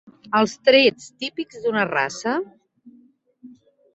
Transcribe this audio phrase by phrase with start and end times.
[0.37, 2.33] Els trets típics d'una raça.